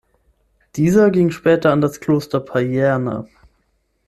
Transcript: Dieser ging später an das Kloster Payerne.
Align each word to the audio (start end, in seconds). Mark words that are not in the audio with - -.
Dieser 0.77 1.11
ging 1.11 1.29
später 1.29 1.71
an 1.71 1.79
das 1.79 1.99
Kloster 1.99 2.39
Payerne. 2.39 3.27